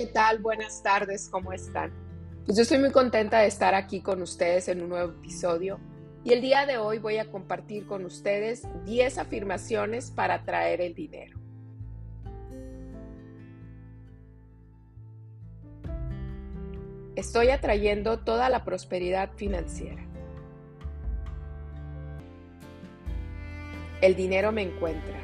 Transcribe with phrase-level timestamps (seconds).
[0.00, 0.38] ¿qué tal?
[0.38, 1.92] Buenas tardes, ¿cómo están?
[2.46, 5.78] Pues yo estoy muy contenta de estar aquí con ustedes en un nuevo episodio
[6.24, 10.94] y el día de hoy voy a compartir con ustedes 10 afirmaciones para atraer el
[10.94, 11.38] dinero.
[17.14, 20.02] Estoy atrayendo toda la prosperidad financiera.
[24.00, 25.20] El dinero me encuentra.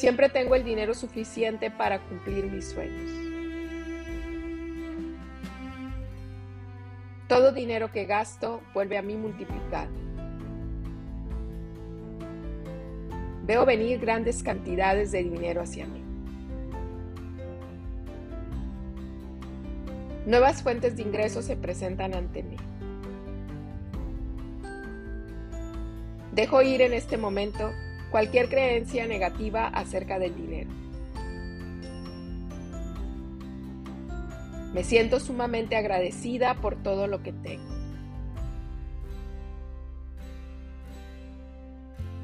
[0.00, 3.10] Siempre tengo el dinero suficiente para cumplir mis sueños.
[7.28, 9.90] Todo dinero que gasto vuelve a mí multiplicado.
[13.44, 16.02] Veo venir grandes cantidades de dinero hacia mí.
[20.24, 22.56] Nuevas fuentes de ingresos se presentan ante mí.
[26.32, 27.70] Dejo ir en este momento
[28.10, 30.70] cualquier creencia negativa acerca del dinero.
[34.72, 37.80] Me siento sumamente agradecida por todo lo que tengo.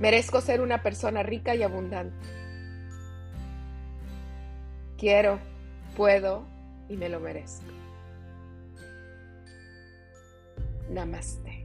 [0.01, 2.27] Merezco ser una persona rica y abundante.
[4.99, 5.39] Quiero,
[5.97, 6.47] puedo
[6.89, 7.65] y me lo merezco.
[10.91, 11.56] Namaste.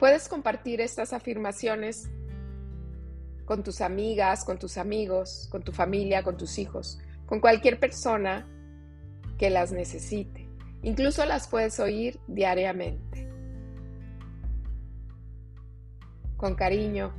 [0.00, 2.10] Puedes compartir estas afirmaciones
[3.44, 8.48] con tus amigas, con tus amigos, con tu familia, con tus hijos, con cualquier persona
[9.36, 10.48] que las necesite.
[10.80, 13.28] Incluso las puedes oír diariamente.
[16.38, 17.12] Con cariño,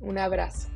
[0.00, 0.70] un abrazo.